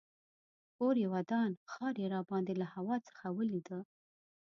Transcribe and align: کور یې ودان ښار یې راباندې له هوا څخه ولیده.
کور 0.75 0.95
یې 1.01 1.07
ودان 1.13 1.49
ښار 1.71 1.95
یې 2.01 2.07
راباندې 2.15 2.53
له 2.61 2.67
هوا 2.73 2.97
څخه 3.07 3.25
ولیده. 3.37 3.79